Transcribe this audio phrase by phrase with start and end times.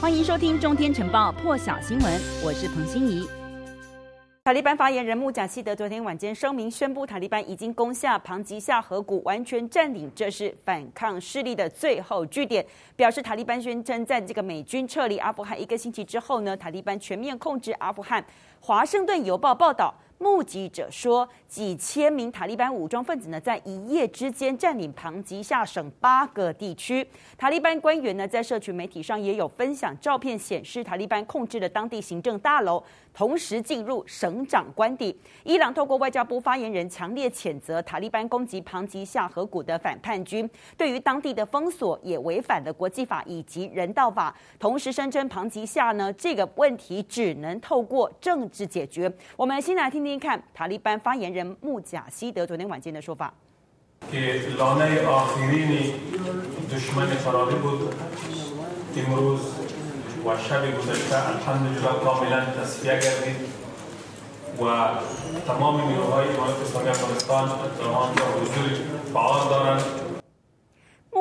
[0.00, 3.28] 欢迎收听《中天晨报》破晓新闻，我是彭欣怡。
[4.44, 12.64] 塔利班发言人穆贾希德昨天晚间声明宣布，塔利班已经攻下庞吉下河谷，完全占领，这是反抗势力的最后据点。
[12.94, 18.24] 表示塔利班宣称，在这个美军撤离阿富汗一个星期之后呢，塔利班全面控制阿富汗。
[18.60, 19.92] 华盛顿邮报报道。
[20.18, 27.06] 目击者说，几千名塔利班武装分子呢，在一夜之间占领庞吉下省八个地区。
[27.36, 32.82] 塔利班官员呢，在社群媒体上也有分享照片，显示塔利班控制了当地行政大楼，
[33.14, 35.16] 同时进入省长官邸。
[35.44, 44.36] 伊朗透过外交部发言人强烈谴责塔利班攻击庞吉下河谷的反叛军，对于当地的封锁也违反了国际法以及人道法。
[44.58, 49.10] 同时声称庞吉下呢，这个问题只能透过政治解决。
[49.36, 50.07] 我们先来听听。
[50.08, 53.30] 听看塔利班发言人穆贾希德昨天晚间的说法。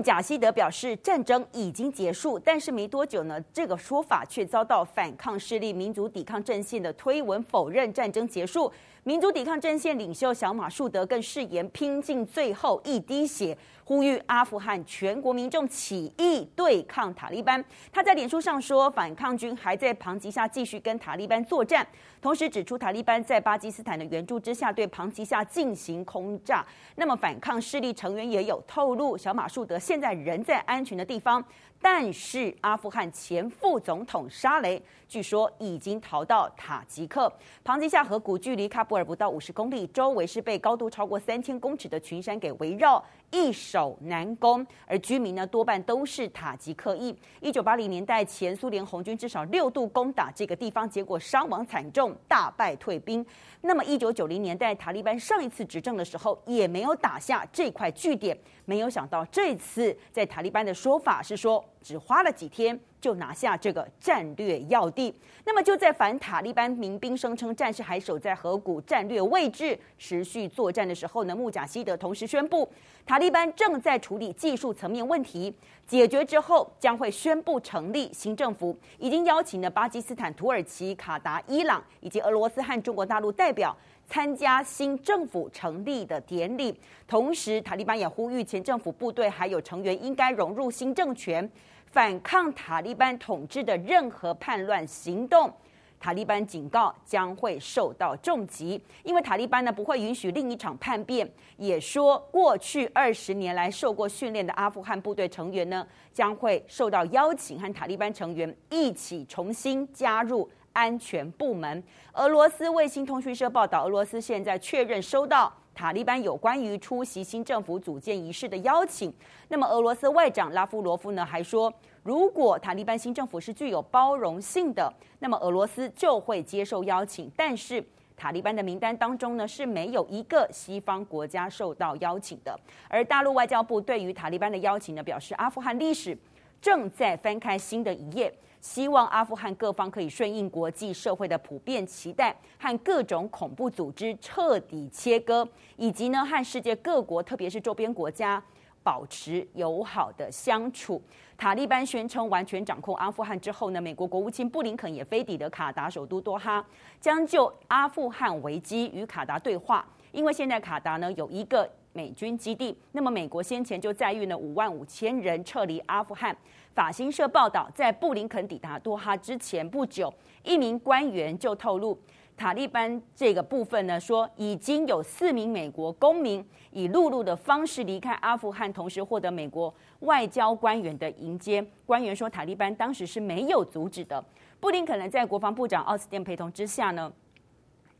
[0.00, 8.72] 贾希德表示，战争已经结束，但是没多久呢，这个说法却遭到反抗势力民族抵抗阵线的推文否认战争结束。
[9.04, 17.64] 民族抵抗阵线领袖小马树德更誓言拼尽最后一滴血，呼吁阿富汗全国民众起义对抗塔利班。
[17.90, 21.86] 他在脸书上说，反抗军还在庞吉下继续跟塔利班作战，
[22.20, 26.66] 同时指出塔利班在巴基斯坦的援助之下对庞吉下进行轰炸。
[26.96, 31.42] 那么反抗势力成员也有透露，小马树德现在人在安全的地方。
[31.80, 37.32] 但是阿富汗前副总统沙雷据说已经逃到塔吉克。
[37.64, 44.66] 庞吉夏河谷距离喀布尔不到五十公里，周围是被高度超过三千公尺的群山给围绕，易守难攻。
[44.86, 47.16] 而居民呢，多半都是塔吉克裔。
[47.40, 53.24] 一九八零年代前，苏联红军至少六度攻打这个地方，结果伤亡惨重，大败退兵。
[53.62, 58.36] 那么一九九零年代塔利班上一次执政的时候，也没有打下这块据点。
[58.64, 65.14] 没有想到这次在塔利班的说法是说，只花了几天就拿下这个战略要地。
[65.44, 72.68] 那么就在反塔利班民兵声称战士还守在河谷战略位置持续作战的时候呢，穆贾希德同时宣布，
[73.06, 75.54] 塔利班正在处理技术层面问题，
[75.86, 78.76] 解决之后将会宣布成立新政府。
[78.98, 83.74] 已经邀请了巴基斯坦、土耳其、卡达、伊朗以及俄罗斯和中国大陆代表
[84.06, 86.78] 参加新政府成立的典礼。
[87.06, 91.50] 同时，塔利班也呼吁前政府部队还有成员应该融入新政权。
[91.90, 95.52] 反抗塔利班统治的任何叛乱行动，
[95.98, 101.28] 塔利班警告将会受到重击，因为塔利班呢不会允许另一场叛变。
[101.56, 111.82] 也说，过去二十年来受过训练的阿富汗部队成员呢将会受到邀请，和塔利班成员一起重新加入安全部门。
[112.12, 115.52] 俄罗斯卫星通讯社报道，俄罗斯现在确认收到。
[115.78, 119.14] 塔利班有关于出席新政府组建仪式的邀请，
[119.46, 121.72] 那么俄罗斯外长拉夫罗夫呢还说，
[122.02, 127.30] 如果塔利班新政府是具有包容性的，那么俄罗斯就会接受邀请。
[127.36, 127.80] 但是
[128.16, 132.58] 塔利班的名单当中呢是没有一个西方国家受到邀请的。
[132.88, 136.18] 而大陆外交部对于塔利班的邀请呢表示，阿富汗历史
[136.60, 138.32] 正在翻开新的一页。
[138.60, 148.42] 希望阿富汗各方可以顺应国际社会的普遍期待，和各种恐怖组织彻底切割，以及呢和世界各国，特别是周边国家
[148.82, 151.00] 保持友好的相处。
[151.36, 156.66] 塔利班宣称完全掌控阿富汗之后呢，美国国务卿布林肯也飞抵了卡达首都多哈，
[157.00, 159.86] 将就阿富汗危机与卡达对话。
[160.10, 166.36] 因为现在卡达呢有一个美军基地，那么美国先前就载运了五万五千人撤离阿富汗。
[166.74, 170.12] 法新社报道，在布林肯抵达多哈之前不久，
[170.44, 171.98] 一名官员就透露，
[172.36, 181.66] 塔利班这个部分呢，说已经有四名美国公民以陆路的方式离开阿富汗，同时获得美国外交官员的迎接。
[181.84, 184.24] 官员说，塔利班当时是没有阻止的。
[184.60, 187.12] 布林肯呢，在国防部长奥斯汀陪同之下呢，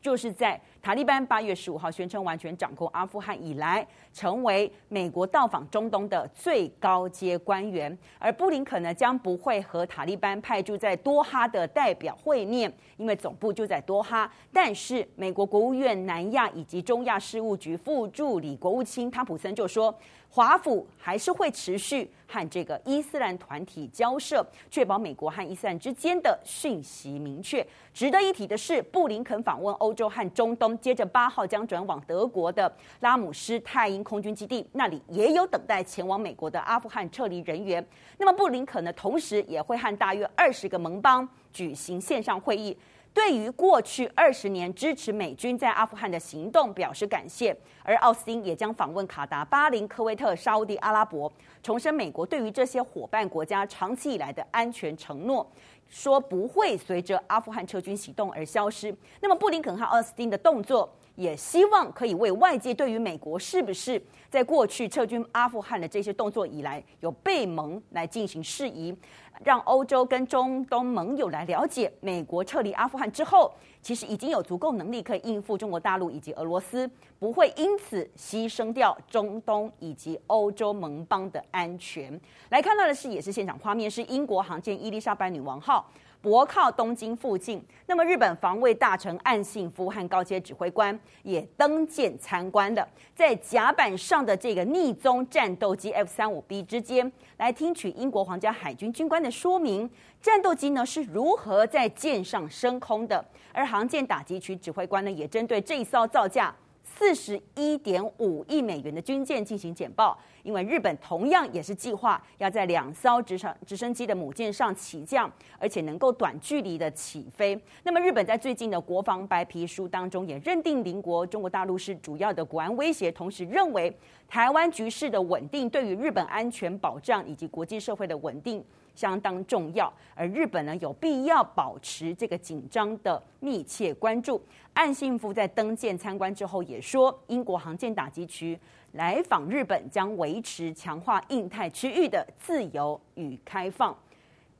[0.00, 0.60] 就是在。
[0.84, 7.98] 塔利班八月十五号宣称完全掌控阿富汗以来，成为美国到访中东的最高阶官员。
[8.18, 14.30] 而布林肯呢，将不会和塔利班派驻在多哈的代表会面，因为总部就在多哈。
[14.52, 19.98] 但是，美国国务院南亚以及中亚事务局副助理国务卿汤普森就说，
[20.28, 27.66] 华府还是会持续和这个伊斯兰团体交涉，确保美国和伊斯兰之间的讯息明确。
[27.94, 30.73] 值得一提的是，布林肯访问欧洲和中东。
[30.78, 37.84] 接着八号将转往德国的拉姆施泰因空军基地，那里也有等待前往美国的阿富汗撤离人员。
[38.18, 42.76] 那么布林肯呢，同时也会和大约二十个盟邦举行线上会议。
[43.14, 51.32] 对于过去二十年支持美军在阿富汗的行动表示感谢，而奥斯汀也将访问卡达、巴林、科威特、沙乌地阿拉伯，
[51.62, 55.48] 重申美国对于这些伙伴国家长期以来的安全承诺，
[55.88, 58.92] 说不会随着阿富汗撤军行动而消失。
[59.20, 68.92] 那么布林肯和奥斯汀的动作，也希望可以为外界对于美国是不是在过去撤军阿富汗的这些动作以来有背盟来进行释疑。
[69.42, 73.52] 让欧洲跟中东盟友来了解，美国撤离阿富汗之后，
[73.84, 82.18] 其实已经有足够能力可以应付中国大陆以及俄罗斯，不会因此牺牲掉中东以及欧洲盟邦的安全。
[82.48, 85.86] 来看到的是，也是现场画面，是英国航舰伊丽莎白女王号。
[86.22, 99.90] 泊靠东京附近，那么日本防卫大臣岸信夫和高阶指挥官也登舰参观的，在甲板上的这个逆踪战斗机 F 三五 B 之间，来听取英国皇家海军军官的说明，
[100.22, 103.22] 战斗机呢是如何在舰上升空的，
[103.52, 106.54] 而航舰打击区指挥官呢也针对这一艘造价
[106.84, 115.28] 四十一点五亿美元的军舰进行简报，因为日本同样也是计划要在两艘直升直升机的母舰上起降，
[115.58, 117.60] 而且能够短距离的起飞。
[117.82, 123.92] 那么日本在最近的国防白皮书当中也认定邻国中国大陆是主要的国安威胁，同时认为
[124.28, 134.40] 台湾局势的稳定对于日本安全保障以及国际社会的稳定相当重要，而日本呢有必要保持这个紧张的密切关注。
[134.72, 138.58] 岸信夫在登舰参观之后也说，英国航舰打击区
[138.92, 143.96] 来访日本将维持强化印太区域的自由与开放。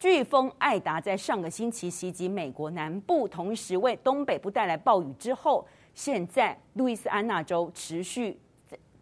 [0.00, 5.64] 飓风艾达在上个星期袭击美国南部，同时为东北部带来暴雨之后，
[5.94, 8.36] 现在路易斯安那州持续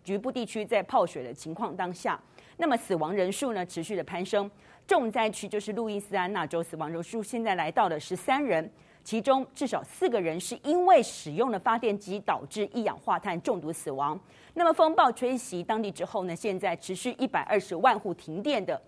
[0.04, 2.20] 局部地区在泡水的情况当下，
[2.58, 4.50] 那么死亡人数呢持续的攀升。
[4.90, 8.68] 重灾区就是路易斯安那州，死亡人数现在来到了十三人，
[9.04, 14.18] 其中至少四个人是因为使用了发电机导致一氧化碳中毒死亡。
[14.52, 18.82] 那么风暴吹袭当地之后呢，现在持续一百二十万户停电的，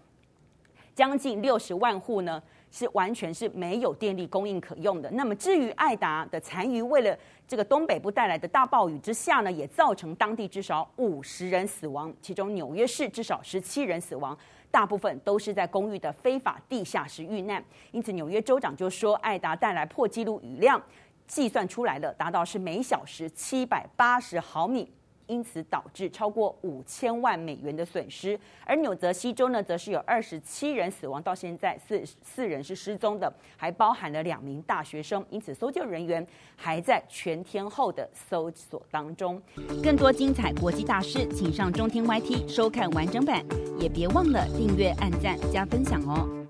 [0.92, 5.08] 将近六十万户呢是完全是没有电力供应可用的。
[5.12, 7.16] 那么至于艾达的残余，为了
[7.46, 14.36] 这个东北部带来的大暴雨之下呢，也造成当地至少五十人死亡，其中纽约市至少十七人死亡。
[14.72, 20.82] 大部分都是在公寓的非法地下室遇难，因此纽约州长就说，艾达带来破纪录雨量，
[21.26, 24.90] 计算出来了，达到是每小时七百八十毫米，
[25.26, 28.38] 因此导致超过五千万美元的损失。
[28.64, 36.26] 而纽泽西州呢，则是有二十七人死亡，到现在四四人是失踪的，还包含了两名大学生，因此搜救人员
[36.56, 39.40] 还在全天候的搜索当中。
[39.82, 43.44] 更多精彩国际大事，请上中天 YT 收看完整版。
[43.78, 46.41] 也别忘了订阅、按赞、加分享哦！